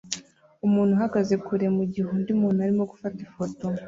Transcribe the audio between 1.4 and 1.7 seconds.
kure